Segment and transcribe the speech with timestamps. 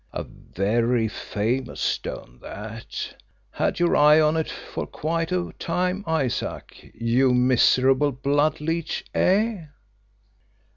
[0.13, 3.17] A very famous stone, that
[3.51, 9.65] had your eye on it for quite a time, Isaac, you miserable blood leech, eh?"